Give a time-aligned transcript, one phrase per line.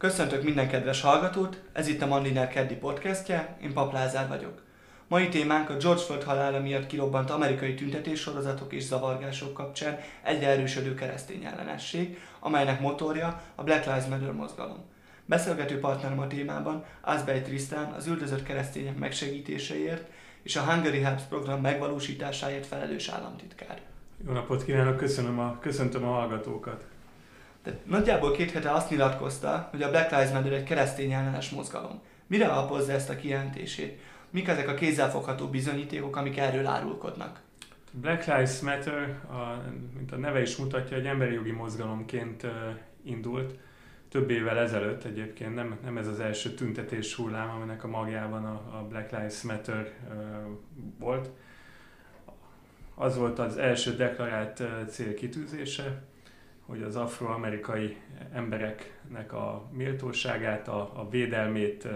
[0.00, 4.62] Köszöntök minden kedves hallgatót, ez itt a Mandiner Keddi podcastje, én Pap Lázár vagyok.
[5.08, 10.94] Mai témánk a George Floyd halála miatt kirobbant amerikai tüntetéssorozatok és zavargások kapcsán egyre erősödő
[10.94, 14.84] keresztény ellenesség, amelynek motorja a Black Lives Matter mozgalom.
[15.24, 20.10] Beszélgető partnerem a témában Azbej Trisztán az üldözött keresztények megsegítéséért
[20.42, 23.80] és a Hungary Helps program megvalósításáért felelős államtitkár.
[24.26, 26.84] Jó napot kívánok, köszönöm a, köszöntöm a hallgatókat.
[27.62, 32.00] Tehát nagyjából két hete azt nyilatkozta, hogy a Black Lives Matter egy keresztény ellenes mozgalom.
[32.26, 34.00] Mire alapozza ezt a kijelentését?
[34.30, 37.40] Mik ezek a kézzelfogható bizonyítékok, amik erről árulkodnak?
[37.90, 39.62] Black Lives Matter, a,
[39.94, 42.46] mint a neve is mutatja, egy emberi jogi mozgalomként
[43.02, 43.58] indult.
[44.08, 48.78] Több évvel ezelőtt egyébként nem, nem ez az első tüntetés hullám, aminek a magjában a,
[48.78, 49.92] a Black Lives Matter
[50.98, 51.30] volt.
[52.94, 56.02] Az volt az első deklarált uh, célkitűzése,
[56.70, 57.96] hogy az afroamerikai
[58.32, 61.88] embereknek a méltóságát, a, a védelmét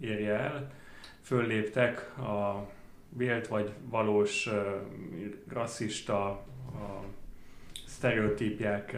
[0.00, 0.70] érje el.
[1.20, 2.68] Fölléptek a
[3.08, 4.48] vélt vagy valós
[5.48, 7.04] rasszista a
[7.86, 8.96] sztereotípiák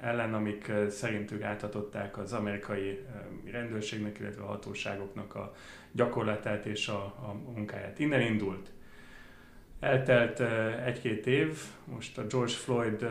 [0.00, 3.06] ellen, amik szerintük átadották az amerikai
[3.50, 5.54] rendőrségnek, illetve a hatóságoknak a
[5.92, 7.98] gyakorlatát és a, a munkáját.
[7.98, 8.70] Innen indult.
[9.84, 10.40] Eltelt
[10.84, 13.06] egy-két év, most a George Floyd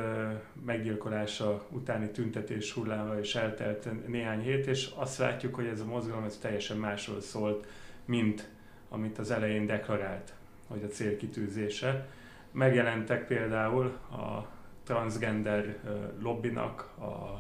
[0.66, 6.24] meggyilkolása utáni tüntetés hullámra is eltelt néhány hét, és azt látjuk, hogy ez a mozgalom
[6.24, 7.68] ez teljesen másról szólt,
[8.06, 8.50] mint
[8.90, 10.34] amit az elején deklarált,
[10.68, 12.08] hogy a célkitűzése.
[12.52, 14.48] Megjelentek például a
[14.84, 15.78] transgender
[16.22, 16.90] lobbinak,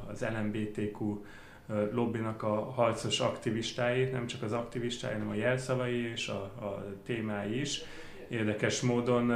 [0.07, 1.23] az LMBTQ
[1.91, 7.59] lobbinak a harcos aktivistái, nem csak az aktivistái, hanem a jelszavai és a, a témái
[7.59, 7.81] is
[8.29, 9.31] Érdekes módon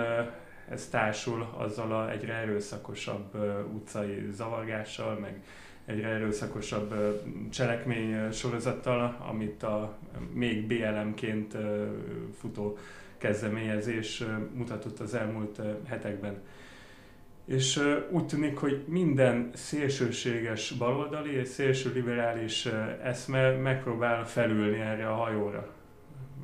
[0.69, 3.35] ez társul azzal a egyre erőszakosabb
[3.73, 5.41] utcai zavargással, meg
[5.85, 6.93] egyre erőszakosabb
[7.49, 9.97] cselekmény sorozattal, amit a
[10.33, 11.57] még BLM-ként
[12.39, 12.77] futó
[13.17, 16.41] kezdeményezés mutatott az elmúlt hetekben.
[17.45, 22.65] És úgy tűnik, hogy minden szélsőséges baloldali és szélső liberális
[23.03, 25.73] eszme megpróbál felülni erre a hajóra.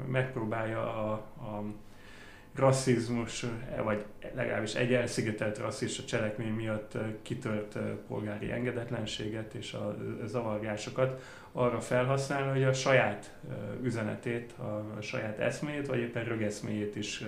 [0.07, 1.63] Megpróbálja a, a
[2.55, 3.45] rasszizmus,
[3.83, 4.05] vagy
[4.35, 7.77] legalábbis egy elszigetelt rasszista cselekmény miatt kitört
[8.07, 11.21] polgári engedetlenséget és a zavargásokat
[11.51, 13.33] arra felhasználni, hogy a saját
[13.83, 14.51] üzenetét,
[14.97, 17.23] a saját eszméjét, vagy éppen rögeszméjét is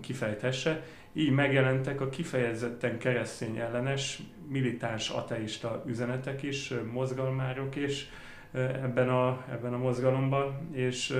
[0.00, 0.82] kifejtesse.
[1.12, 8.10] Így megjelentek a kifejezetten keresztény ellenes, militáns ateista üzenetek is, mozgalmárok is
[8.52, 11.16] ebben a, ebben a mozgalomban, és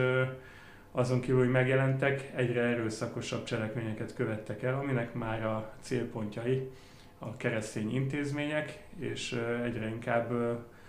[0.92, 6.70] azon kívül, hogy megjelentek, egyre erőszakosabb cselekményeket követtek el, aminek már a célpontjai
[7.18, 10.32] a keresztény intézmények, és egyre inkább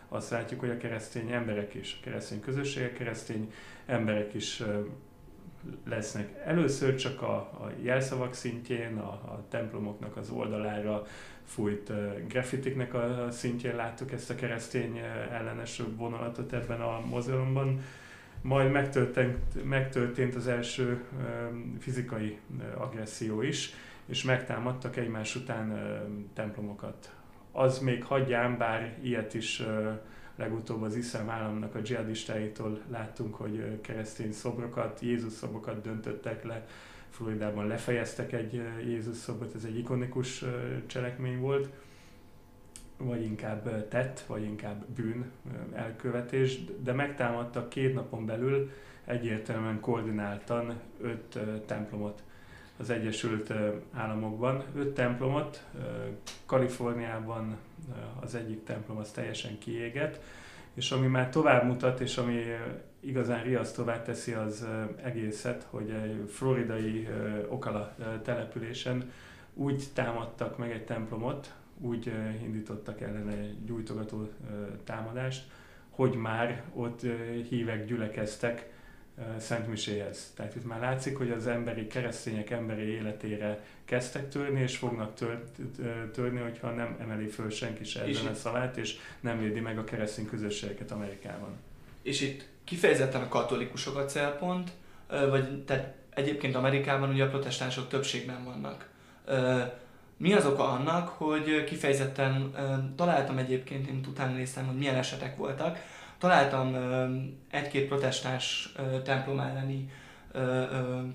[0.08, 3.54] azt látjuk, hogy a keresztény emberek is, a keresztény közösségek, keresztény
[3.86, 4.64] emberek is
[5.86, 6.30] lesznek.
[6.46, 11.06] Először csak a, a jelszavak szintjén, a, a templomoknak az oldalára
[11.46, 14.98] fújt uh, graffitiknek a szintjén láttuk ezt a keresztény
[15.32, 17.82] ellenes vonalatot ebben a mozgalomban
[18.44, 21.04] majd megtörtént, megtörtént az első
[21.80, 22.40] fizikai
[22.78, 23.74] agresszió is,
[24.06, 25.78] és megtámadtak egymás után
[26.34, 27.16] templomokat.
[27.52, 29.64] Az még hagyján, bár ilyet is
[30.36, 36.68] legutóbb az iszlám államnak a dzsihadistáitól láttunk, hogy keresztény szobrokat, Jézus szobrokat döntöttek le,
[37.10, 40.44] Floridában lefejeztek egy Jézus szobrot, ez egy ikonikus
[40.86, 41.70] cselekmény volt
[43.06, 45.32] vagy inkább tett, vagy inkább bűn
[45.74, 48.72] elkövetés, de megtámadtak két napon belül
[49.06, 52.24] egyértelműen koordináltan öt templomot
[52.78, 53.54] az Egyesült
[53.94, 54.64] Államokban.
[54.76, 55.64] Öt templomot,
[56.46, 57.58] Kaliforniában
[58.20, 60.22] az egyik templom az teljesen kiégett,
[60.74, 62.44] és ami már tovább mutat, és ami
[63.00, 64.68] igazán riasztóvá teszi az
[65.04, 67.08] egészet, hogy egy floridai
[67.50, 69.12] Okala településen
[69.54, 71.54] úgy támadtak meg egy templomot,
[71.84, 72.12] úgy
[72.44, 74.30] indítottak ellene gyújtogató
[74.84, 75.44] támadást,
[75.90, 77.02] hogy már ott
[77.50, 78.72] hívek gyülekeztek
[79.38, 80.34] Szent Miséhez.
[80.36, 85.44] Tehát itt már látszik, hogy az emberi keresztények emberi életére kezdtek törni, és fognak tör,
[86.14, 89.84] törni, hogyha nem emeli föl senki se ezen a szavát, és nem védi meg a
[89.84, 91.50] keresztény közösségeket Amerikában.
[92.02, 94.72] És itt kifejezetten a katolikusok a célpont,
[95.08, 98.90] vagy tehát egyébként Amerikában ugye a protestánsok többségben vannak.
[100.18, 102.52] Mi az oka annak, hogy kifejezetten
[102.96, 105.78] találtam egyébként, én utána néztem, hogy milyen esetek voltak,
[106.18, 106.76] találtam
[107.50, 108.74] egy-két protestáns
[109.04, 109.92] templom elleni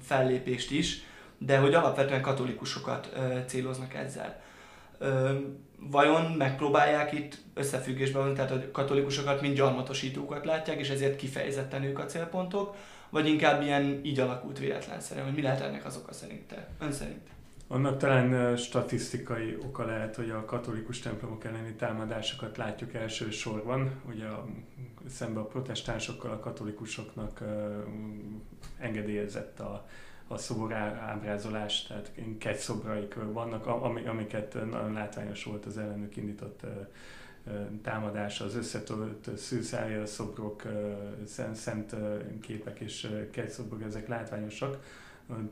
[0.03, 1.03] fellépést is,
[1.39, 4.41] de hogy alapvetően katolikusokat céloznak ezzel.
[5.77, 12.05] Vajon megpróbálják itt összefüggésben tehát a katolikusokat mint gyarmatosítókat látják, és ezért kifejezetten ők a
[12.05, 12.77] célpontok,
[13.11, 17.29] vagy inkább ilyen így alakult véletlenszerűen, hogy mi lehet ennek az oka szerint, ön szerint?
[17.71, 24.01] Annak talán statisztikai oka lehet, hogy a katolikus templomok elleni támadásokat látjuk elsősorban.
[24.09, 24.27] Ugye
[25.09, 27.43] szemben a protestánsokkal a katolikusoknak
[28.79, 29.87] engedélyezett a,
[30.29, 33.67] a szobor ábrázolás, tehát kegyszobraik vannak,
[34.07, 36.61] amiket nagyon látványos volt az ellenük indított
[37.83, 40.63] támadása, az összetölt szűszája szobrok,
[41.55, 41.95] szent,
[42.41, 44.79] képek és kegyszobrok, ezek látványosak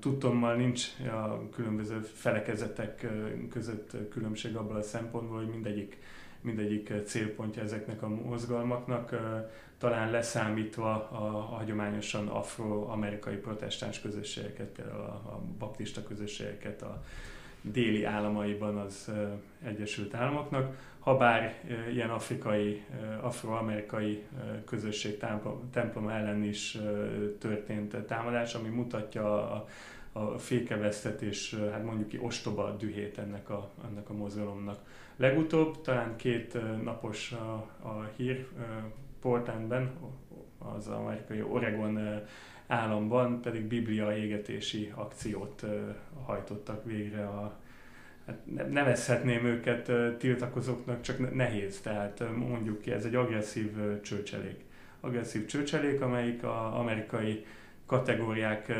[0.00, 3.06] Tudtommal nincs a különböző felekezetek
[3.50, 5.98] között különbség abban a szempontból, hogy mindegyik,
[6.40, 9.16] mindegyik célpontja ezeknek a mozgalmaknak,
[9.78, 17.02] talán leszámítva a, a hagyományosan afro-amerikai protestáns közösségeket, például a, a baptista közösségeket a
[17.60, 19.10] déli államaiban az
[19.64, 21.54] Egyesült Államoknak, habár
[21.92, 22.84] ilyen afrikai,
[23.20, 24.22] afroamerikai
[24.64, 25.24] közösség
[25.72, 26.78] templom ellen is
[27.38, 29.66] történt támadás, ami mutatja a,
[30.12, 34.78] a fékevesztet és hát mondjuk ki ostoba dühét ennek a, ennek a mozgalomnak.
[35.16, 37.52] Legutóbb, talán két napos a,
[37.88, 38.46] a hír
[39.20, 39.90] Portlandben,
[40.58, 42.22] az amerikai Oregon
[42.66, 45.64] államban pedig biblia égetési akciót
[46.24, 47.56] hajtottak végre a
[48.26, 54.64] hát nevezhetném őket tiltakozóknak, csak nehéz, tehát mondjuk ki, ez egy agresszív csőcselék.
[55.00, 57.44] Agresszív csőcselék, amelyik az amerikai
[57.86, 58.72] kategóriák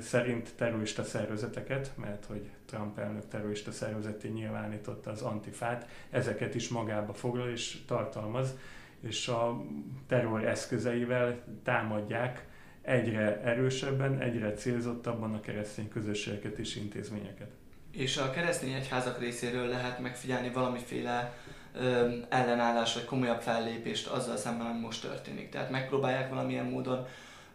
[0.00, 7.12] szerint terrorista szervezeteket, mert hogy Trump elnök terrorista szervezeté nyilvánította az antifát, ezeket is magába
[7.12, 8.56] foglal és tartalmaz,
[9.00, 9.64] és a
[10.06, 12.46] terror eszközeivel támadják
[12.82, 17.50] egyre erősebben, egyre célzottabban a keresztény közösségeket és intézményeket.
[17.92, 21.34] És a keresztény egyházak részéről lehet megfigyelni valamiféle
[21.74, 25.48] ö, ellenállás vagy komolyabb fellépést azzal szemben, ami most történik.
[25.48, 27.06] Tehát megpróbálják valamilyen módon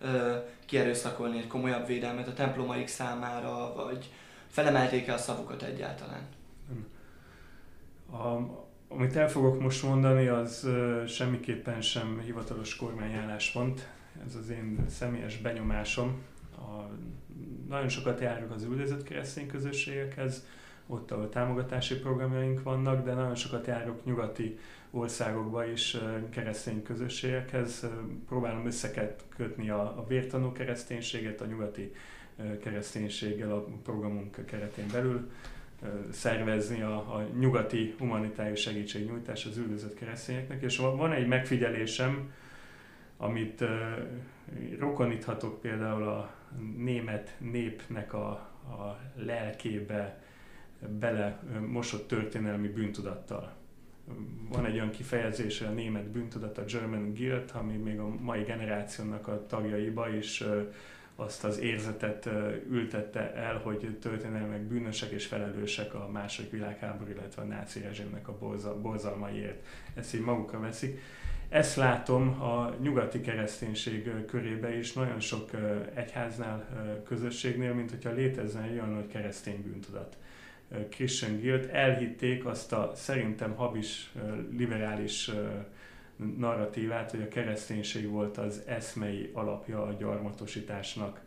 [0.01, 0.35] ö,
[0.65, 4.11] kierőszakolni egy komolyabb védelmet a templomaik számára, vagy
[4.47, 6.27] felemelték-e a szavukat egyáltalán?
[8.11, 13.87] A, amit el fogok most mondani, az ö, semmiképpen sem hivatalos kormányálláspont.
[14.27, 16.21] Ez az én személyes benyomásom.
[16.57, 16.89] A
[17.69, 20.45] nagyon sokat járok az üldözött keresztény közösségekhez,
[20.87, 24.57] ott, ahol támogatási programjaink vannak, de nagyon sokat járok nyugati
[24.91, 25.97] országokba is
[26.29, 27.87] keresztény közösségekhez.
[28.27, 31.91] Próbálom összekötni a, a vértanú kereszténységet a nyugati
[32.61, 35.29] kereszténységgel a programunk keretén belül,
[36.11, 42.31] szervezni a, a nyugati humanitárius segítségnyújtás az üldözött keresztényeknek, és van egy megfigyelésem,
[43.17, 43.63] amit
[44.79, 46.33] rokoníthatok például a
[46.77, 48.29] német népnek a,
[48.69, 50.23] a lelkébe
[50.99, 53.53] bele mosott történelmi bűntudattal.
[54.49, 59.27] Van egy olyan kifejezés, a német bűntudat, a German Guilt, ami még a mai generációnak
[59.27, 60.43] a tagjaiba is
[61.15, 62.29] azt az érzetet
[62.69, 68.37] ültette el, hogy történelmek bűnösek és felelősek a második világháború, illetve a náci rezsimnek a
[68.81, 69.65] borzalmaiért.
[69.93, 70.99] Ezt így magukra veszik.
[71.55, 75.49] Ezt látom a nyugati kereszténység körébe is, nagyon sok
[75.93, 76.67] egyháznál,
[77.07, 80.17] közösségnél, mint hogyha létezne egy olyan nagy keresztény bűntudat.
[80.89, 84.11] Christian Guild elhitték azt a szerintem habis
[84.57, 85.31] liberális
[86.37, 91.21] narratívát, hogy a kereszténység volt az eszmei alapja a gyarmatosításnak.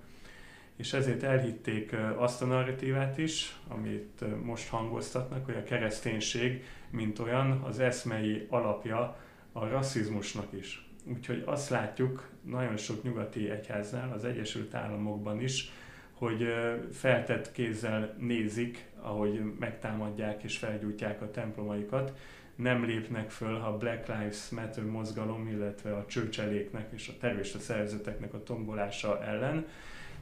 [0.76, 7.50] És ezért elhitték azt a narratívát is, amit most hangoztatnak, hogy a kereszténység, mint olyan,
[7.50, 9.26] az eszmei alapja
[9.61, 10.87] a rasszizmusnak is.
[11.05, 15.71] Úgyhogy azt látjuk nagyon sok nyugati egyháznál, az Egyesült Államokban is,
[16.12, 16.47] hogy
[16.93, 22.19] feltett kézzel nézik, ahogy megtámadják és felgyújtják a templomaikat,
[22.55, 28.35] nem lépnek föl a Black Lives Matter mozgalom, illetve a csőcseléknek és a terrorista szervezeteknek
[28.35, 29.67] a tombolása ellen,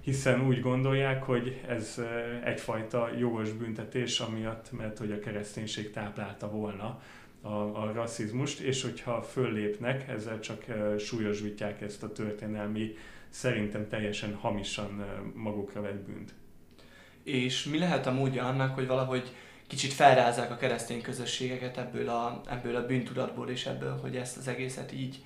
[0.00, 2.00] hiszen úgy gondolják, hogy ez
[2.44, 7.00] egyfajta jogos büntetés, amiatt, mert hogy a kereszténység táplálta volna
[7.46, 10.64] a, a rasszizmust, és hogyha föllépnek, ezzel csak
[10.98, 12.94] súlyosbítják ezt a történelmi,
[13.28, 16.34] szerintem teljesen hamisan magukra vett bűnt.
[17.22, 19.32] És mi lehet a módja annak, hogy valahogy
[19.66, 24.48] kicsit felrázzák a keresztény közösségeket ebből a, ebből a bűntudatból és ebből, hogy ezt az
[24.48, 25.24] egészet így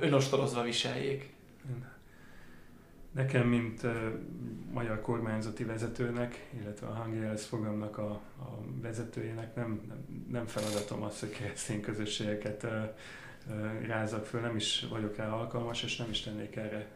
[0.00, 1.31] önostorozva viseljék?
[3.12, 3.86] Nekem, mint
[4.72, 9.80] magyar kormányzati vezetőnek, illetve a Hungary programnak a, a vezetőjének nem,
[10.30, 12.66] nem, feladatom az, hogy keresztény közösségeket
[13.86, 16.86] rázak föl, nem is vagyok rá alkalmas, és nem is tennék erre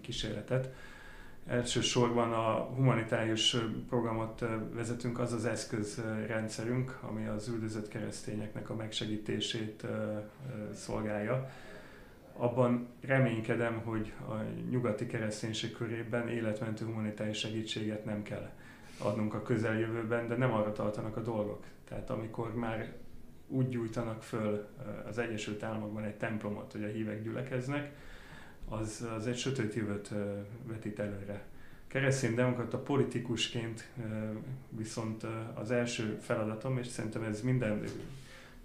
[0.00, 0.74] kísérletet.
[1.46, 3.56] Elsősorban a humanitárius
[3.88, 9.86] programot vezetünk, az az eszközrendszerünk, ami az üldözött keresztényeknek a megsegítését
[10.74, 11.50] szolgálja.
[12.36, 14.34] Abban reménykedem, hogy a
[14.70, 18.50] nyugati kereszténység körében életmentő humanitárius segítséget nem kell
[18.98, 21.64] adnunk a közeljövőben, de nem arra tartanak a dolgok.
[21.88, 22.92] Tehát amikor már
[23.48, 24.66] úgy gyújtanak föl
[25.08, 27.92] az Egyesült Államokban egy templomot, hogy a hívek gyülekeznek,
[28.68, 30.10] az, az egy sötét jövőt
[30.66, 31.44] vetít előre.
[31.86, 33.88] Keresztény demokrata politikusként
[34.68, 37.82] viszont az első feladatom, és szerintem ez minden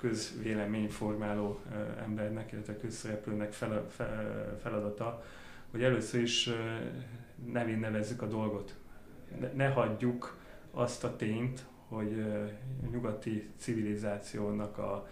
[0.02, 1.60] közvéleményformáló
[2.00, 3.54] embernek, illetve közszereplőnek
[4.62, 5.24] feladata,
[5.72, 6.50] hogy először is
[7.46, 8.76] nevén nevezzük a dolgot.
[9.54, 10.38] Ne hagyjuk
[10.72, 12.20] azt a tényt, hogy
[12.84, 15.08] a nyugati civilizációnak a,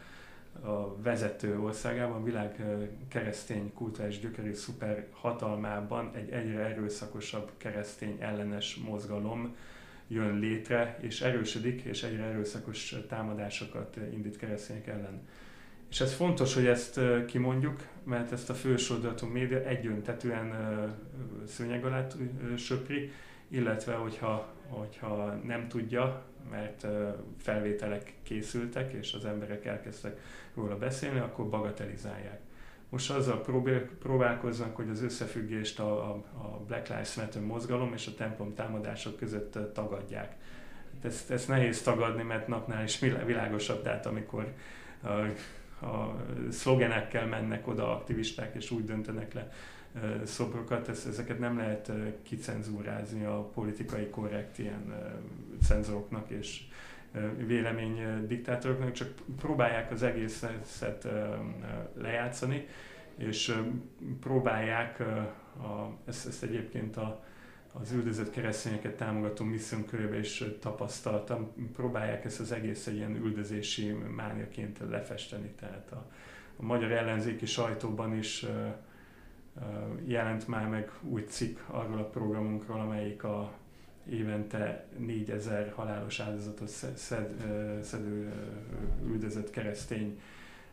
[0.61, 2.63] a vezető országában, a világ
[3.07, 9.55] keresztény kulturális gyökerű szuper hatalmában egy egyre erőszakosabb keresztény ellenes mozgalom
[10.09, 15.27] jön létre, és erősödik, és egyre erőszakos támadásokat indít keresztények ellen.
[15.89, 20.53] És ez fontos, hogy ezt kimondjuk, mert ezt a fősodratú média egyöntetően
[21.47, 22.07] szőnyeg alá
[22.57, 23.11] söpri,
[23.47, 26.87] illetve hogyha, hogyha nem tudja, mert
[27.37, 30.19] felvételek készültek, és az emberek elkezdtek
[30.53, 32.39] róla beszélni, akkor bagatelizálják.
[32.89, 33.41] Most azzal
[33.99, 39.73] próbálkoznak, hogy az összefüggést a, a Black Lives Matter mozgalom és a templom támadások között
[39.73, 40.35] tagadják.
[40.93, 44.53] Hát ezt, ezt nehéz tagadni, mert napnál is világosabb, tehát amikor
[45.01, 45.07] a,
[45.85, 46.15] a
[46.51, 49.51] szlogenekkel mennek oda aktivisták, és úgy döntenek le
[50.23, 51.91] szobrokat, ezeket nem lehet
[52.23, 55.13] kicenzúrázni a politikai korrekt ilyen
[55.63, 56.61] cenzoroknak és
[57.45, 61.07] vélemény diktátoroknak, csak próbálják az egészet
[61.93, 62.67] lejátszani,
[63.17, 63.55] és
[64.19, 67.23] próbálják, a, ezt, ezt egyébként a,
[67.73, 73.91] az üldözött keresztényeket támogató misszión körében is tapasztaltam, próbálják ezt az egész egy ilyen üldözési
[74.15, 75.51] mániaként lefesteni.
[75.59, 76.05] Tehát a,
[76.57, 78.45] a magyar ellenzéki sajtóban is
[80.05, 83.51] jelent már meg új cikk arról a programunkról, amelyik a
[84.11, 87.29] évente 4000 halálos áldozatot szed,
[87.81, 88.31] szedő
[89.05, 90.19] üldözött keresztény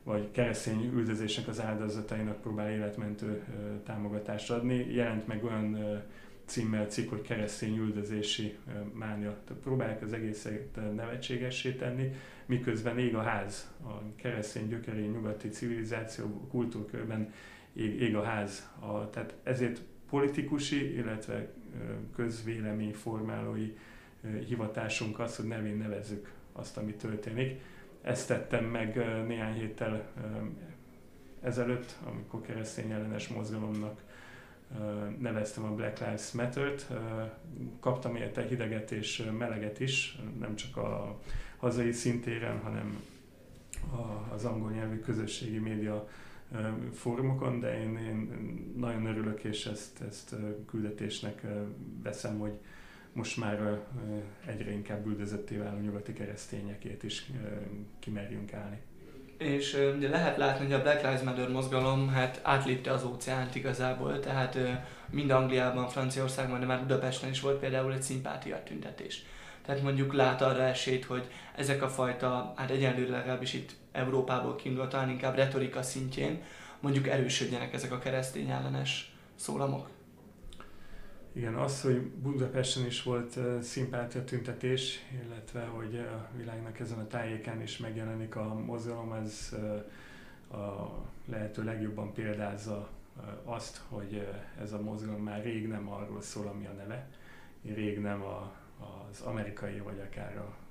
[0.06, 3.44] vagy keresztény üldözésnek az áldozatainak próbál életmentő
[3.84, 4.94] támogatást adni.
[4.94, 5.78] Jelent meg olyan
[6.44, 8.56] címmel cikk, hogy keresztény üldözési
[8.92, 9.38] mánia.
[9.62, 12.12] Próbálják az egészet nevetségessé tenni,
[12.46, 13.72] miközben ég a ház.
[13.84, 17.32] A keresztény gyökerény nyugati civilizáció kultúrkörben
[17.72, 18.70] ég, ég a ház.
[18.78, 21.48] A, tehát ezért politikusi, illetve
[22.14, 23.76] közvélemény formálói
[24.46, 27.60] hivatásunk az, hogy nevén nevezzük azt, ami történik.
[28.02, 30.08] Ezt tettem meg néhány héttel
[31.42, 34.04] ezelőtt, amikor keresztény ellenes mozgalomnak
[35.18, 36.86] neveztem a Black Lives Matter-t.
[37.80, 41.20] Kaptam érte hideget és meleget is, nem csak a
[41.56, 43.00] hazai szintéren, hanem
[44.32, 46.08] az angol nyelvű közösségi média
[46.92, 48.30] fórumokon, de én, én
[48.76, 50.34] nagyon örülök, és ezt, ezt
[50.66, 51.42] küldetésnek
[52.02, 52.52] veszem, hogy
[53.12, 53.80] most már
[54.46, 57.30] egyre inkább üldözötté váló nyugati keresztényekért is
[57.98, 58.78] kimerjünk állni.
[59.38, 64.20] És ugye lehet látni, hogy a Black Lives Matter mozgalom hát átlépte az óceánt igazából,
[64.20, 64.58] tehát
[65.10, 69.24] mind Angliában, Franciaországban, de már Budapesten is volt például egy szimpátia tüntetés.
[69.62, 74.88] Tehát mondjuk lát arra esélyt, hogy ezek a fajta, hát egyenlőre legalábbis itt Európából kiindulva,
[74.88, 76.42] talán inkább retorika szintjén
[76.80, 79.88] mondjuk erősödjenek ezek a keresztény ellenes szólamok?
[81.32, 87.06] Igen, az, hogy Budapesten is volt uh, szimpátia tüntetés, illetve hogy a világnak ezen a
[87.06, 90.92] tájékán is megjelenik a mozgalom, ez uh, a
[91.26, 94.28] lehető legjobban példázza uh, azt, hogy
[94.60, 97.08] ez a mozgalom már rég nem arról szól, ami a neve,
[97.74, 98.52] rég nem a,
[99.10, 100.65] az amerikai vagy akár a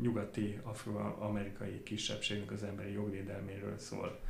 [0.00, 4.20] nyugati afroamerikai kisebbségnek az emberi jogvédelméről szól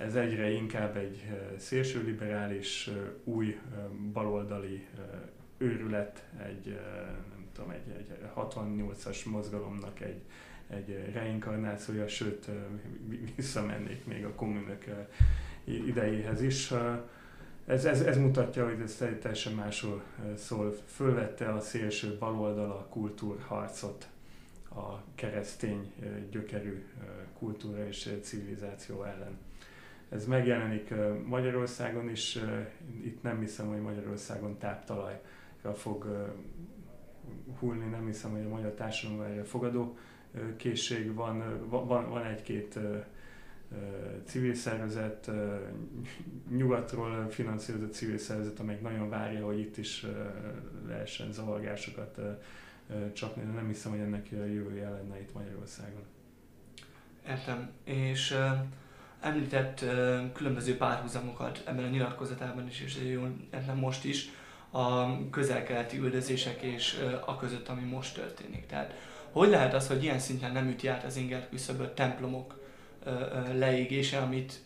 [0.00, 1.24] ez egyre inkább egy
[1.56, 2.90] szélsőliberális,
[3.24, 3.58] új
[4.12, 4.86] baloldali
[5.58, 6.78] őrület, egy,
[7.30, 10.20] nem tudom, egy, egy 68-as mozgalomnak egy,
[10.68, 12.48] egy reinkarnációja, sőt
[13.36, 14.84] visszamennék még a kommunök
[15.64, 16.72] idejéhez is.
[17.66, 20.02] Ez, ez, ez mutatja, hogy ez teljesen másról
[20.36, 20.76] szól.
[20.86, 24.08] Fölvette a szélső baloldal a kultúrharcot
[24.74, 25.92] a keresztény
[26.30, 26.84] gyökerű
[27.38, 29.38] kultúra és civilizáció ellen.
[30.08, 30.94] Ez megjelenik
[31.26, 32.38] Magyarországon is,
[33.04, 36.28] itt nem hiszem, hogy Magyarországon táptalajra fog
[37.58, 39.96] hullni, nem hiszem, hogy a magyar társadalomban erre fogadó
[40.56, 42.78] készség van, van, van egy-két
[44.24, 45.30] civil szervezet,
[46.48, 50.06] nyugatról finanszírozott civil szervezet, amelyik nagyon várja, hogy itt is
[50.86, 52.20] lehessen zavargásokat
[53.34, 56.02] de nem hiszem, hogy ennek jövője lenne itt Magyarországon.
[57.28, 57.70] Értem.
[57.84, 58.36] És
[59.20, 59.84] említett
[60.32, 64.30] különböző párhuzamokat ebben a nyilatkozatában is, és jól értem most is,
[64.70, 68.66] a közel-keleti üldözések és a között, ami most történik.
[68.66, 68.94] Tehát
[69.32, 72.58] hogy lehet az, hogy ilyen szinten nem üti át az inger küszöböt templomok
[73.52, 74.60] leégése, amit,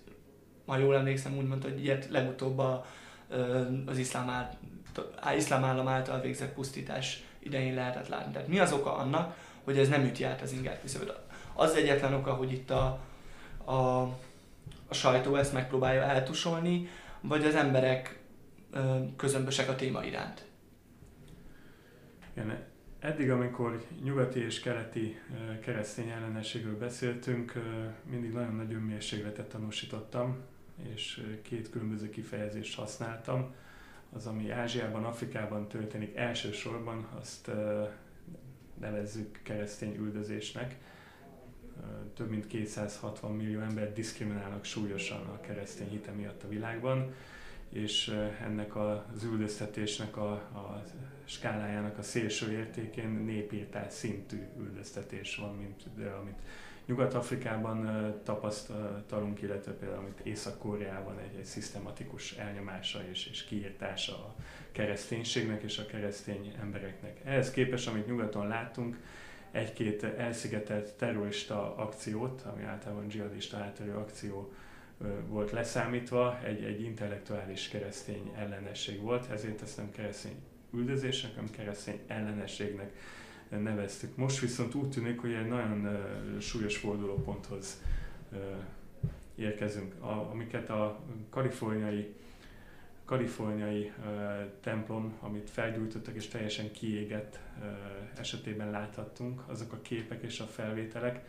[0.66, 2.86] ha jól emlékszem, úgy mondta, hogy ilyet legutóbb a,
[3.86, 8.32] az iszlám, áll, iszlám állam által végzett pusztítás idején lehetett látni.
[8.32, 11.18] Tehát mi az oka annak, hogy ez nem üti át az inger küszöböt?
[11.54, 13.00] Az egyetlen oka, hogy itt a,
[13.64, 14.00] a,
[14.88, 16.88] a sajtó ezt megpróbálja eltusolni,
[17.20, 18.18] vagy az emberek
[18.70, 20.44] ö, közömbösek a téma iránt?
[22.32, 22.58] Igen,
[23.00, 25.20] eddig, amikor nyugati és keleti
[25.60, 27.52] keresztény ellenességről beszéltünk,
[28.10, 30.36] mindig nagyon nagy önmérségletet tanúsítottam,
[30.94, 33.54] és két különböző kifejezést használtam.
[34.14, 37.50] Az, ami Ázsiában, Afrikában történik elsősorban, azt
[38.80, 40.76] nevezzük keresztény üldözésnek.
[42.14, 47.14] Több mint 260 millió ember diszkriminálnak súlyosan a keresztény hite miatt a világban,
[47.68, 50.82] és ennek az üldöztetésnek a, a
[51.24, 55.82] skálájának a szélső értékén népírtás szintű üldöztetés van, mint
[56.20, 56.38] amit
[56.86, 64.34] Nyugat-Afrikában tapasztalunk, illetve például amit Észak-Koreában egy, egy szisztematikus elnyomása és, és kiírtása a
[64.72, 67.20] kereszténységnek és a keresztény embereknek.
[67.24, 68.98] Ehhez képest, amit nyugaton látunk,
[69.50, 74.52] egy-két elszigetelt terrorista akciót, ami általában dzsihadista átörő akció
[75.28, 80.36] volt leszámítva, egy, egy intellektuális keresztény ellenesség volt, ezért ezt nem keresztény
[80.72, 82.92] üldözésnek, hanem keresztény ellenességnek
[83.62, 84.16] neveztük.
[84.16, 85.98] Most viszont úgy tűnik, hogy egy nagyon
[86.40, 87.82] súlyos fordulóponthoz
[89.34, 89.94] érkezünk,
[90.32, 92.14] amiket a kaliforniai
[93.04, 93.92] kaliforniai
[94.60, 97.38] templom, amit felgyújtottak és teljesen kiégett
[98.18, 101.24] esetében láthattunk, azok a képek és a felvételek.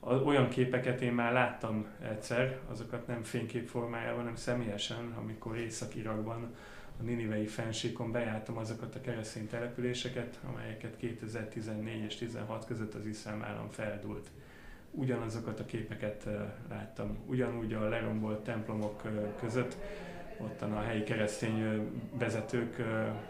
[0.00, 6.54] Olyan képeket én már láttam egyszer, azokat nem fénykép formájában, hanem személyesen, amikor Észak-Irakban
[7.00, 13.42] a Ninivei fensíkon bejártam azokat a keresztény településeket, amelyeket 2014 és 16 között az iszlám
[13.42, 14.30] állam feldult.
[14.90, 16.28] Ugyanazokat a képeket
[16.68, 19.02] láttam, ugyanúgy a lerombolt templomok
[19.40, 19.76] között
[20.38, 22.82] ottan a helyi keresztény vezetők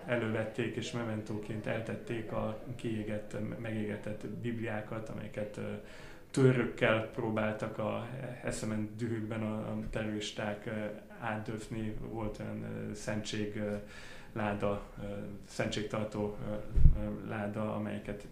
[0.06, 5.60] elővették és mementóként eltették a kiégett, megégetett bibliákat, amelyeket
[6.30, 8.08] törökkel próbáltak a
[8.44, 10.70] eszement dühükben a terroristák
[11.20, 11.94] átdöfni.
[12.00, 13.62] Volt olyan szentség
[14.32, 14.82] láda,
[15.48, 16.36] szentségtartó
[17.28, 18.26] láda, amelyeket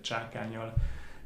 [0.00, 0.74] csákányal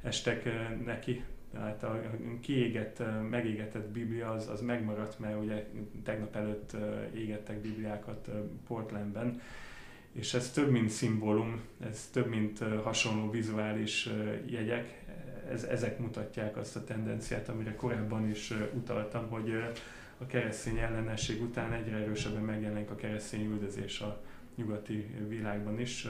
[0.03, 0.49] estek
[0.85, 2.01] neki, tehát a
[2.41, 5.67] kiégett, megégetett Biblia az, az megmaradt, mert ugye
[6.05, 6.77] tegnap előtt
[7.15, 8.31] égettek Bibliákat
[8.67, 9.41] Portlandben,
[10.13, 14.09] és ez több mint szimbólum, ez több mint hasonló vizuális
[14.47, 15.05] jegyek,
[15.51, 19.63] ez, ezek mutatják azt a tendenciát, amire korábban is utaltam, hogy
[20.19, 24.23] a keresztény ellenesség után egyre erősebben megjelenik a keresztény üldözés a
[24.55, 26.09] nyugati világban is,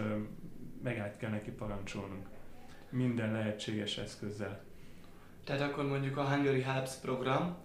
[0.83, 2.27] meg át kell neki parancsolnunk
[2.91, 4.65] minden lehetséges eszközzel.
[5.45, 7.57] Tehát akkor mondjuk a Hungary Helps program,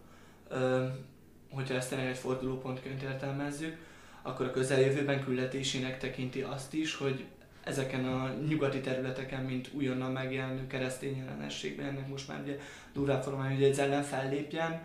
[1.49, 3.75] hogyha ezt egy fordulópontként értelmezzük,
[4.21, 7.25] akkor a közeljövőben küldetésének tekinti azt is, hogy
[7.63, 12.58] ezeken a nyugati területeken, mint újonnan megjelenő keresztény ellenességben, ennek most már ugye
[12.93, 14.82] durvább formája, hogy ez ellen fellépjen,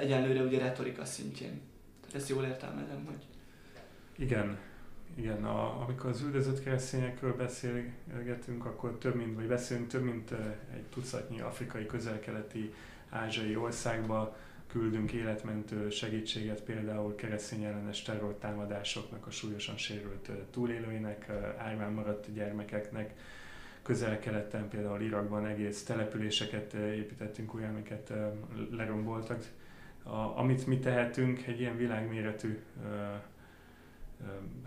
[0.00, 1.60] egyenlőre ugye retorika szintjén.
[2.00, 3.26] Tehát ezt jól értelmezem, hogy...
[4.16, 4.58] Igen,
[5.14, 10.30] igen, a, amikor az üldözött keresztényekről beszélgetünk, akkor több mint, vagy beszélünk több mint
[10.74, 12.74] egy tucatnyi afrikai, közel-keleti,
[13.08, 22.32] ázsiai országba küldünk életmentő segítséget például keresztény ellenes terrortámadásoknak, a súlyosan sérült túlélőinek, árván maradt
[22.32, 23.14] gyermekeknek,
[23.84, 28.12] közel-keleten, például Irakban egész településeket építettünk újra, amiket
[28.70, 29.44] leromboltak.
[30.02, 32.58] A, amit mi tehetünk, egy ilyen világméretű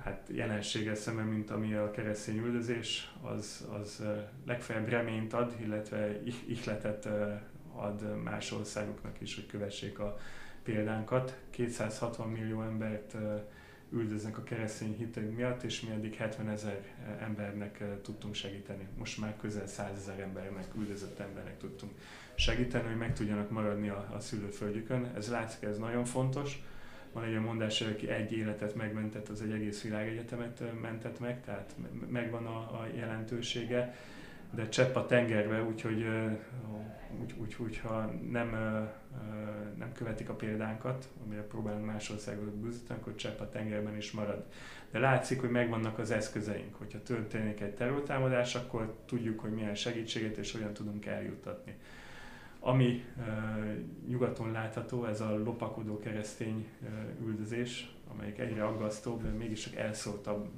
[0.03, 4.03] hát jelenséggel szemben, mint ami a keresztény üldözés, az, az
[4.45, 7.09] legfeljebb reményt ad, illetve ihletet
[7.75, 10.17] ad más országoknak is, hogy kövessék a
[10.63, 11.37] példánkat.
[11.49, 13.15] 260 millió embert
[13.91, 16.81] üldöznek a keresztény hitünk miatt, és mi eddig 70 ezer
[17.19, 18.87] embernek tudtunk segíteni.
[18.97, 21.91] Most már közel 100 ezer embernek, üldözött embernek tudtunk
[22.35, 25.11] segíteni, hogy meg tudjanak maradni a, a szülőföldjükön.
[25.15, 26.61] Ez látszik, ez nagyon fontos
[27.17, 31.75] van egy olyan mondás, aki egy életet megmentett, az egy egész világegyetemet mentett meg, tehát
[32.09, 33.95] megvan a, a jelentősége,
[34.51, 36.05] de csepp a tengerbe, úgyhogy
[37.21, 38.49] úgy, Úgyhogy úgy, ha nem,
[39.77, 44.45] nem követik a példánkat, amire próbálunk más országokat buzdítani, akkor csepp a tengerben is marad.
[44.91, 46.75] De látszik, hogy megvannak az eszközeink.
[46.75, 51.75] Hogyha történik egy terrortámadás, akkor tudjuk, hogy milyen segítséget és hogyan tudunk eljuttatni.
[52.59, 53.05] Ami
[54.07, 56.67] nyugaton látható, ez a lopakodó keresztény
[57.25, 60.49] üldözés, amelyik egyre aggasztóbb, de mégis csak elszóltabb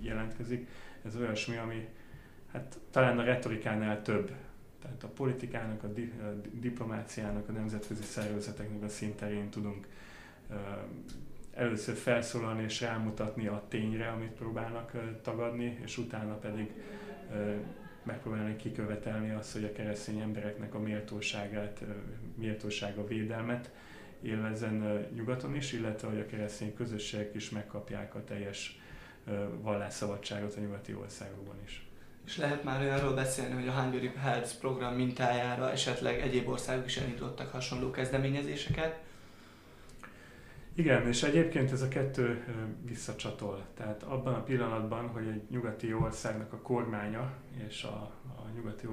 [0.00, 0.68] jelentkezik.
[1.04, 1.88] Ez olyasmi, ami
[2.52, 4.30] hát talán a retorikánál több.
[4.82, 9.86] Tehát a politikának, a, di, a diplomáciának, a nemzetközi szervezeteknek a szinterén tudunk
[10.50, 10.56] uh,
[11.54, 16.70] először felszólalni és rámutatni a tényre, amit próbálnak uh, tagadni, és utána pedig
[17.30, 17.54] uh,
[18.02, 21.80] megpróbálni kikövetelni azt, hogy a keresztény embereknek a méltóságát,
[22.34, 23.70] méltósága védelmet
[24.22, 28.78] élvezzen nyugaton is, illetve hogy a keresztény közösségek is megkapják a teljes
[29.60, 31.86] vallásszabadságot a nyugati országokban is.
[32.26, 36.96] És lehet már olyanról beszélni, hogy a Hungary Health program mintájára esetleg egyéb országok is
[36.96, 39.00] elindítottak hasonló kezdeményezéseket?
[40.74, 42.44] Igen, és egyébként ez a kettő
[42.84, 43.66] visszacsatol.
[43.74, 47.32] Tehát abban a pillanatban, hogy egy nyugati országnak a kormánya
[47.68, 48.86] és a, a nyugati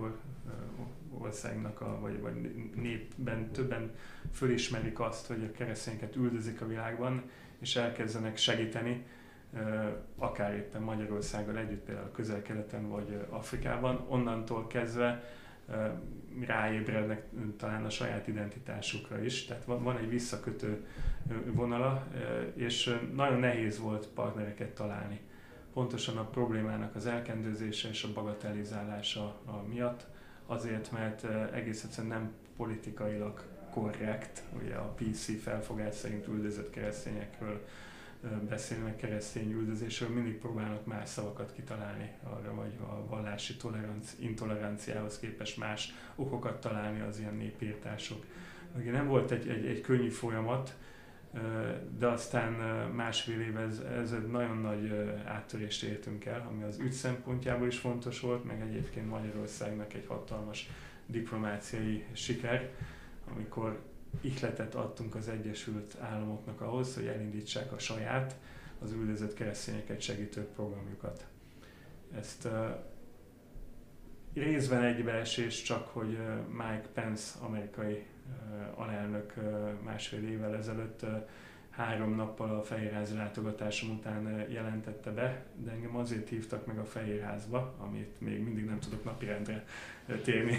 [1.18, 2.34] országnak, a, vagy, vagy
[2.76, 3.96] népben többen
[4.34, 9.06] fölismerik azt, hogy a keresztényeket üldözik a világban, és elkezdenek segíteni,
[10.18, 15.24] akár éppen Magyarországgal együtt, például közel-keleten vagy Afrikában, onnantól kezdve
[16.46, 17.24] ráébrednek
[17.58, 19.46] talán a saját identitásukra is.
[19.46, 20.86] Tehát van, egy visszakötő
[21.46, 22.08] vonala,
[22.54, 25.20] és nagyon nehéz volt partnereket találni.
[25.74, 29.36] Pontosan a problémának az elkendőzése és a bagatelizálása
[29.68, 30.06] miatt,
[30.46, 37.66] azért, mert egész egyszerűen nem politikailag korrekt, ugye a PC felfogás szerint üldözött keresztényekről
[38.50, 45.58] beszélnek keresztény üldözésről, mindig próbálnak más szavakat kitalálni arra, vagy a vallási toleranci, intoleranciához képest
[45.58, 48.26] más okokat találni az ilyen népírtások.
[48.76, 50.76] Ugye nem volt egy, egy, egy könnyű folyamat,
[51.98, 52.52] de aztán
[52.92, 54.92] másfél év ez, ez egy nagyon nagy
[55.26, 60.70] áttörést értünk el, ami az ügy szempontjából is fontos volt, meg egyébként Magyarországnak egy hatalmas
[61.06, 62.70] diplomáciai siker,
[63.36, 63.80] amikor
[64.22, 68.36] ihletet adtunk az Egyesült Államoknak ahhoz, hogy elindítsák a saját,
[68.82, 71.26] az üldözött keresztényeket segítő programjukat.
[72.16, 72.48] Ezt
[74.34, 76.18] részben egybeesés csak, hogy
[76.52, 78.06] Mike Pence, amerikai
[78.76, 81.06] alelnök uh, másfél évvel ezelőtt
[81.70, 87.76] három nappal a Fehérházi látogatásom után jelentette be, de engem azért hívtak meg a Fehérházba,
[87.78, 89.66] amit még mindig nem tudok napirendre
[90.24, 90.58] térni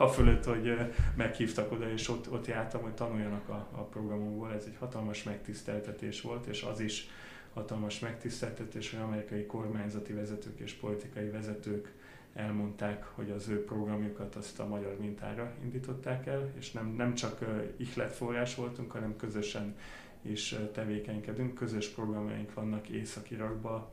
[0.00, 4.52] a fölött, hogy meghívtak oda, és ott, ott jártam, hogy tanuljanak a, a programunkból.
[4.52, 7.08] Ez egy hatalmas megtiszteltetés volt, és az is
[7.54, 11.92] hatalmas megtiszteltetés, hogy amerikai kormányzati vezetők és politikai vezetők
[12.34, 17.44] elmondták, hogy az ő programjukat azt a magyar mintára indították el, és nem, nem csak
[17.76, 19.76] ihletforrás voltunk, hanem közösen
[20.22, 21.54] is tevékenykedünk.
[21.54, 23.88] Közös programjaink vannak Észak-Irakban,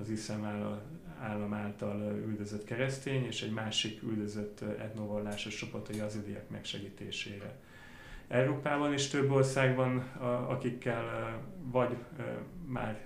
[0.00, 0.44] az iszlám
[1.20, 7.58] állam által üldözött keresztény, és egy másik üldözött etnovallásos csoport a jazidiek megsegítésére.
[8.28, 9.98] Európában is több országban,
[10.48, 11.04] akikkel
[11.62, 11.96] vagy
[12.66, 12.98] már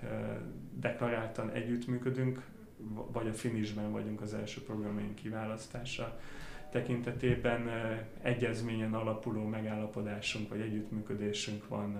[0.79, 2.41] deklaráltan együttműködünk,
[3.11, 6.19] vagy a finisben vagyunk az első programjaink kiválasztása
[6.71, 7.69] tekintetében
[8.21, 11.97] egyezményen alapuló megállapodásunk vagy együttműködésünk van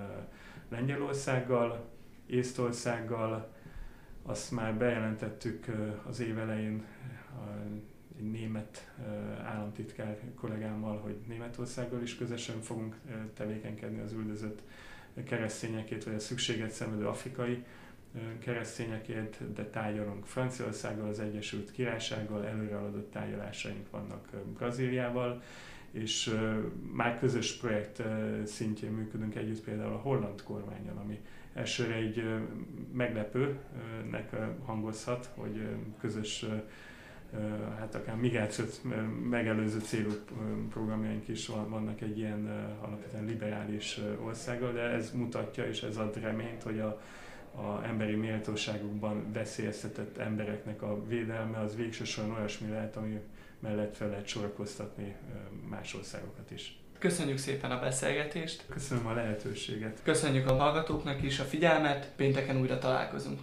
[0.70, 1.86] Lengyelországgal,
[2.26, 3.55] Észtországgal,
[4.26, 5.66] azt már bejelentettük
[6.08, 6.86] az év elején
[8.18, 8.94] egy német
[9.44, 12.96] államtitkár kollégámmal, hogy Németországgal is közösen fogunk
[13.34, 14.62] tevékenykedni az üldözött
[15.24, 17.64] keresztényekért, vagy a szükséget szenvedő afrikai
[18.40, 25.42] keresztényekért, de tárgyalunk Franciaországgal, az Egyesült Királysággal, előrehaladott tárgyalásaink vannak Brazíliával,
[25.92, 26.40] és
[26.92, 28.02] már közös projekt
[28.46, 31.20] szintjén működünk együtt például a holland kormányon, ami
[31.56, 32.24] elsőre egy
[32.94, 35.68] meglepőnek hangozhat, hogy
[36.00, 36.46] közös
[37.78, 38.82] hát akár migrációt
[39.30, 40.10] megelőző célú
[40.70, 46.64] programjaink is vannak egy ilyen alapvetően liberális országgal, de ez mutatja és ez ad reményt,
[46.64, 47.02] hogy a,
[47.56, 53.20] a emberi méltóságukban veszélyeztetett embereknek a védelme az végső soron olyasmi lehet, ami
[53.60, 55.16] mellett fel lehet sorakoztatni
[55.70, 56.80] más országokat is.
[57.00, 58.64] Köszönjük szépen a beszélgetést.
[58.70, 60.00] Köszönöm a lehetőséget.
[60.04, 63.40] Köszönjük a hallgatóknak is a figyelmet, pénteken újra találkozunk.